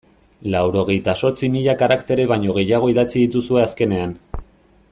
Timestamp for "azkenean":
3.69-4.19